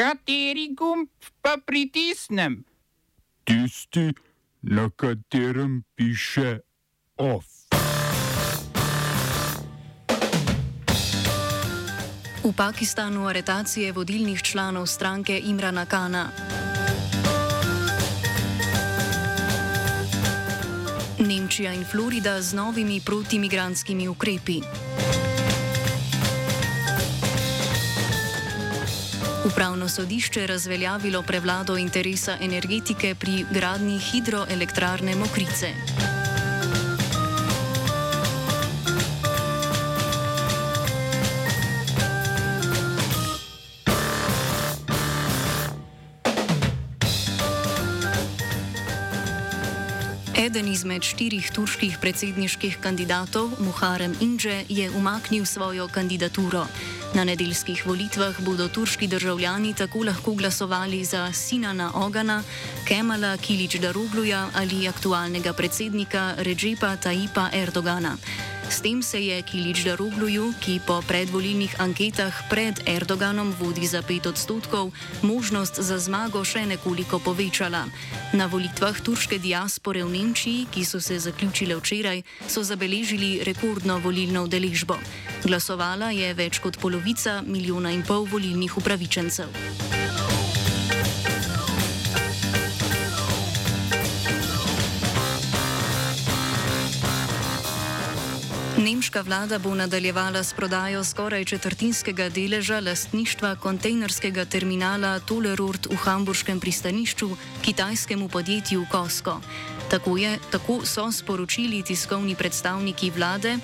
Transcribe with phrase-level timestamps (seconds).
[0.00, 1.12] Kateri gumb
[1.44, 2.64] pa pritisnem?
[3.44, 4.08] Tisti,
[4.62, 6.64] na katerem piše
[7.16, 7.44] OF.
[12.44, 16.30] V Pakistanu aretacije vodilnih članov stranke Imrana Kana.
[21.18, 24.60] Nemčija in Florida z novimi protimigranskimi ukrepi.
[29.50, 35.74] Upravno sodišče razveljavilo prevlado interesa energetike pri gradnji hidroelektrarne Mokrice.
[50.38, 56.66] Eden izmed štirih turških predsedniških kandidatov, Muharem Inže, je umaknil svojo kandidaturo.
[57.14, 62.42] Na nedeljskih volitvah bodo turški državljani tako lahko glasovali za Sinana Ogana,
[62.88, 68.16] Kemala Kilič Darugluja ali aktualnega predsednika Ređepa Tajipa Erdogana.
[68.70, 74.30] S tem se je Kilič Darugluju, ki po predvolilnih anketah pred Erdoganom vodi za pet
[74.30, 74.94] odstotkov,
[75.26, 77.90] možnost za zmago še nekoliko povečala.
[78.30, 84.46] Na volitvah turške diaspore v Nemčiji, ki so se zaključile včeraj, so zabeležili rekordno volilno
[84.46, 84.94] udeležbo.
[85.42, 89.99] Glasovala je več kot polovica milijona in pol volilnih upravičencev.
[98.80, 106.60] Nemška vlada bo nadaljevala s prodajo skoraj četrtinskega deleža lastništva kontejnerskega terminala Tolerort v hamburškem
[106.60, 107.28] pristanišču
[107.62, 109.40] kitajskemu podjetju Costco.
[109.90, 113.58] Tako, je, tako so sporočili tiskovni predstavniki vlade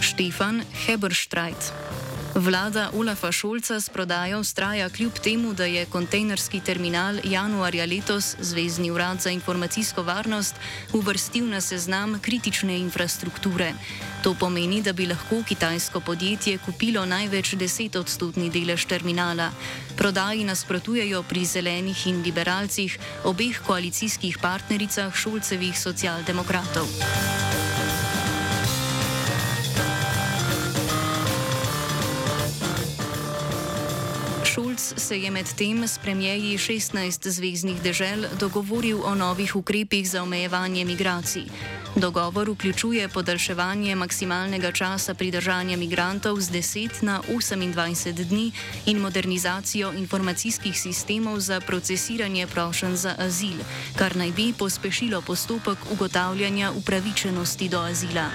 [0.00, 1.72] Štefan Heberstreit.
[2.34, 8.90] Vlada Olafa Šolca s prodajo ustraja kljub temu, da je kontejnerski terminal januarja letos Zvezdni
[8.90, 10.54] urad za informacijsko varnost
[10.92, 13.72] uvrstil na seznam kritične infrastrukture.
[14.22, 19.50] To pomeni, da bi lahko kitajsko podjetje kupilo največ 10 odstotni delež terminala.
[19.96, 26.88] Prodaji nasprotujejo pri zelenih in liberalcih, obeh koalicijskih partnericah Šolcevih socialdemokratov.
[35.12, 41.44] Se je medtem s premijeji 16 zvezdnih dežel dogovoril o novih ukrepih za omejevanje migracij.
[41.96, 48.52] Dogovor vključuje podaljševanje maksimalnega časa pridržanja migrantov z 10 na 28 dni
[48.86, 53.60] in modernizacijo informacijskih sistemov za procesiranje prošen za azil,
[53.96, 58.30] kar naj bi pospešilo postopek ugotavljanja upravičenosti do azila.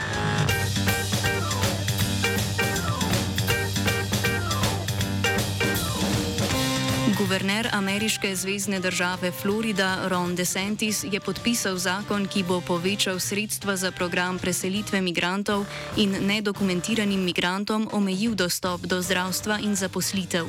[7.17, 13.91] Guverner ameriške zvezdne države Florida Ron DeSantis je podpisal zakon, ki bo povečal sredstva za
[13.91, 15.65] program preselitve migrantov
[15.97, 20.45] in nedokumentiranim migrantom omejil dostop do zdravstva in zaposlitev.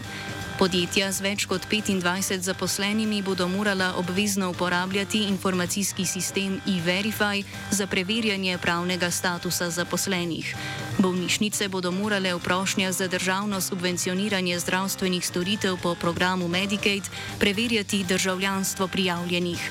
[0.59, 8.59] Podjetja z več kot 25 zaposlenimi bodo morala obvezno uporabljati informacijski sistem e-Verify za preverjanje
[8.59, 10.51] pravnega statusa zaposlenih.
[10.99, 17.07] Bolnišnice bodo morale v prošnja za državno subvencioniranje zdravstvenih storitev po programu Medicaid
[17.39, 19.71] preverjati državljanstvo prijavljenih.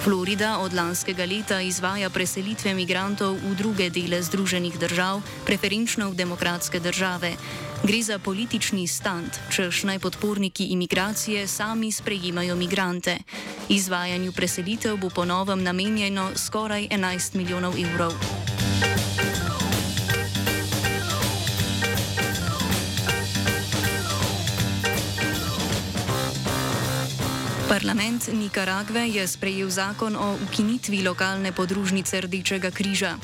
[0.00, 6.80] Florida od lanskega leta izvaja preselitve migrantov v druge dele Združenih držav, preferenčno v demokratske
[6.80, 7.36] države.
[7.84, 13.18] Gre za politični stand, čež naj podporniki imigracije sami sprejemajo migrante.
[13.68, 18.16] Izvajanju preselitev bo po novem namenjeno skoraj 11 milijonov evrov.
[27.70, 33.14] Parlament Nikaragve je sprejel zakon o ukinitvi lokalne podružnice Rdečega križa.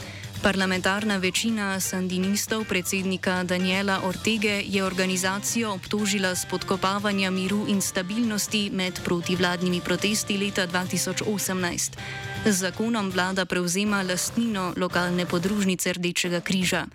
[0.43, 9.81] Parlamentarna večina sandinistov predsednika Daniela Ortege je organizacijo obtožila spodkopavanja miru in stabilnosti med protivladnimi
[9.81, 11.91] protesti leta 2018.
[12.47, 16.87] Z zakonom vlada prevzema lastnino lokalne podružnice Rdečega križa.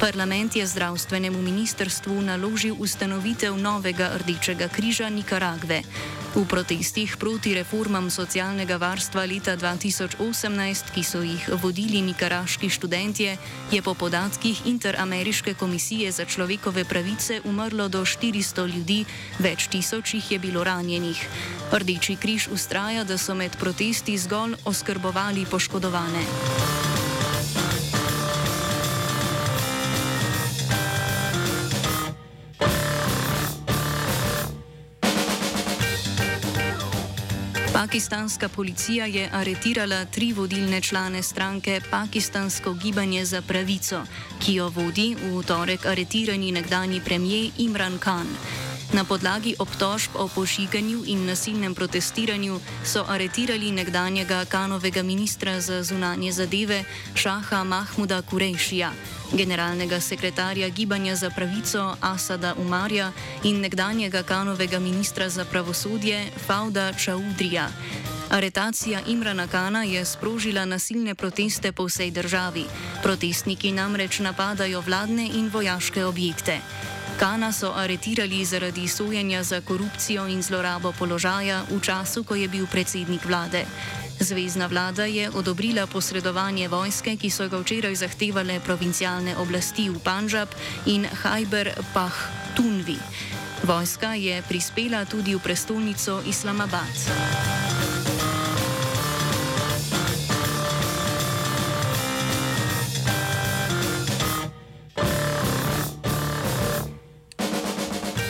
[0.00, 5.82] Parlament je zdravstvenemu ministrstvu naložil ustanovitev novega Rdečega križa Nikaragve.
[6.34, 13.38] V protestih proti reformam socialnega varstva leta 2018, ki so jih vodili nikaraški študentje,
[13.70, 19.04] je po podatkih Interameriške komisije za človekove pravice umrlo do 400 ljudi,
[19.38, 21.22] več tisoč jih je bilo ranjenih.
[21.70, 26.83] Rdeči križ ustraja, da so med protesti zgolj oskrbovali poškodovane.
[37.84, 44.00] Pakistanska policija je aretirala tri vodilne člane stranke Pakistansko gibanje za pravico,
[44.40, 48.26] ki jo vodi v torek aretirani nekdani premijer Imran Khan.
[48.94, 56.32] Na podlagi obtožb o pošiganju in nasilnem protestiranju so aretirali nekdanjega kanovega ministra za zunanje
[56.32, 58.92] zadeve Šaha Mahmuda Kurejšija,
[59.32, 63.10] generalnega sekretarja Gibanja za pravico Asada Umarja
[63.42, 67.68] in nekdanjega kanovega ministra za pravosodje Fauda Čaudrija.
[68.30, 72.64] Aretacija Imrana Kana je sprožila nasilne proteste po vsej državi.
[73.02, 76.60] Protestniki namreč napadajo vladne in vojaške objekte.
[77.18, 82.66] Kana so aretirali zaradi sojenja za korupcijo in zlorabo položaja v času, ko je bil
[82.66, 83.64] predsednik vlade.
[84.20, 90.48] Zvezdna vlada je odobrila posredovanje vojske, ki so ga včeraj zahtevale provincialne oblasti v Panžab
[90.86, 92.18] in Hajber Pah
[92.56, 92.98] Tunvi.
[93.62, 97.63] Vojska je prispela tudi v prestolnico Islamabad.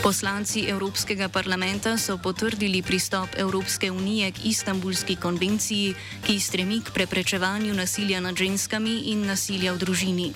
[0.05, 5.95] Poslanci Evropskega parlamenta so potrdili pristop Evropske unije k Istanbulski konvenciji,
[6.27, 10.29] ki stremi k preprečevanju nasilja nad ženskami in nasilja v družini.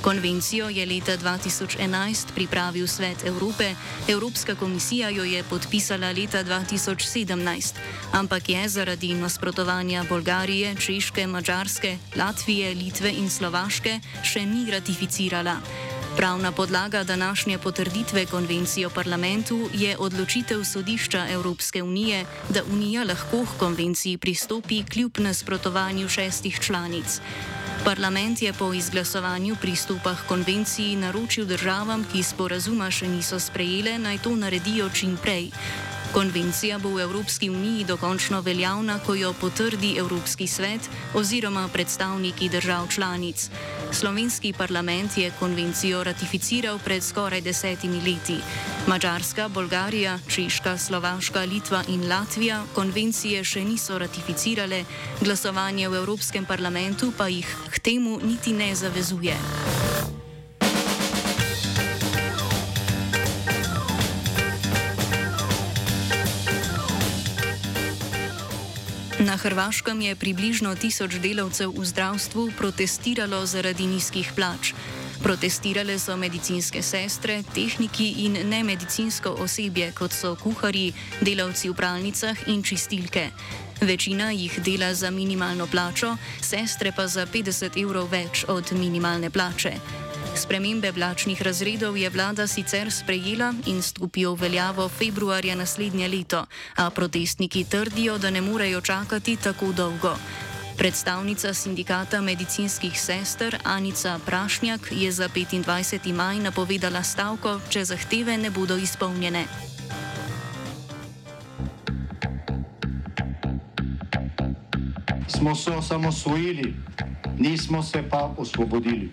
[0.00, 3.74] Konvencijo je leta 2011 pripravil Svet Evrope,
[4.08, 7.76] Evropska komisija jo je podpisala leta 2017,
[8.12, 15.60] ampak je zaradi nasprotovanja Bolgarije, Češke, Mačarske, Latvije, Litve in Slovaške še ni ratificirala.
[16.20, 23.44] Pravna podlaga današnje potrditve konvencije o parlamentu je odločitev sodišča Evropske unije, da Unija lahko
[23.44, 27.20] k konvenciji pristopi kljub nasprotovanju šestih članic.
[27.84, 34.18] Parlament je po izglasovanju pristopa k konvenciji naročil državam, ki sporazuma še niso sprejele, naj
[34.18, 35.48] to naredijo čim prej.
[36.12, 42.88] Konvencija bo v Evropski uniji dokončno veljavna, ko jo potrdi Evropski svet oziroma predstavniki držav
[42.88, 43.50] članic.
[43.92, 48.36] Slovenski parlament je konvencijo ratificiral pred skoraj desetimi leti.
[48.86, 54.84] Mačarska, Bolgarija, Češka, Slovaška, Litva in Latvija konvencije še niso ratificirale,
[55.20, 59.34] glasovanje v Evropskem parlamentu pa jih k temu niti ne zavezuje.
[69.30, 74.74] Na Hrvaškem je približno tisoč delavcev v zdravstvu protestiralo zaradi nizkih plač.
[75.22, 80.90] Protestirale so medicinske sestre, tehniki in nemedicinsko osebje, kot so kuhari,
[81.22, 83.30] delavci v pralnicah in čistilke.
[83.78, 90.09] Večina jih dela za minimalno plačo, sestre pa za 50 evrov več od minimalne plače.
[90.34, 96.44] Spremembe plačnih razredov je vlada sicer sprejela in stopijo v veljavo februarja naslednje leto,
[96.76, 100.16] a protestniki trdijo, da ne morejo čakati tako dolgo.
[100.76, 106.12] Predstavnica sindikata medicinskih sester Anica Prašnjak je za 25.
[106.12, 109.44] maj napovedala stavko, če zahteve ne bodo izpolnjene.
[115.28, 116.74] Smo se osamosvojili,
[117.38, 119.12] nismo se pa osvobodili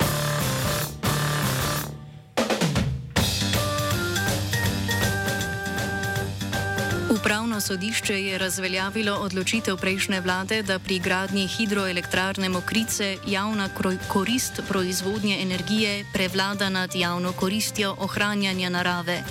[7.61, 13.69] Upravno sodišče je razveljavilo odločitev prejšnje vlade, da pri gradnji hidroelektrarne Mokrice javna
[14.07, 19.23] korist proizvodnje energije prevlada nad javno koristjo ohranjanja narave.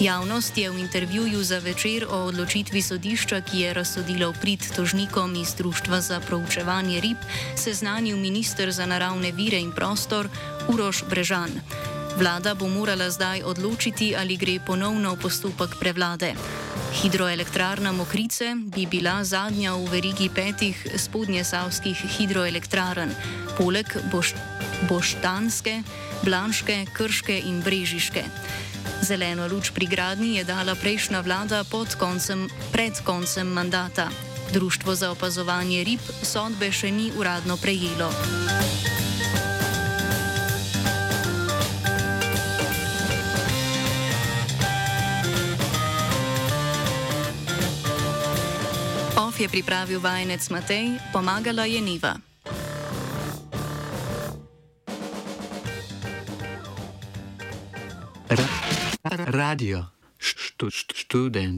[0.00, 5.54] Javnost je v intervjuju za večer o odločitvi sodišča, ki je razsodilo prid tožnikom iz
[5.54, 7.16] Društva za proučevanje rib,
[7.56, 10.28] seznanil minister za naravne vire in prostor
[10.68, 11.50] Uroš Brežan.
[12.16, 16.34] Vlada bo morala zdaj odločiti, ali gre ponovno v postopek prevlade.
[16.90, 23.14] Hidroelektrarna Mokrice bi bila zadnja v verigi petih spodnjesavskih hidroelektrarn,
[23.58, 24.34] poleg Boš
[24.88, 25.82] Boštanske,
[26.26, 28.24] Blanške, Krške in Brežiške.
[29.06, 31.62] Zeleno luč pri gradnji je dala prejšnja vlada
[31.98, 34.10] koncem, pred koncem mandata.
[34.52, 38.10] Društvo za opazovanje rib sodbe še ni uradno prejelo.
[49.40, 52.12] Je pripravil vajenec Matej, pomagala je Niva.
[59.32, 59.88] Radio,
[60.20, 61.56] študent.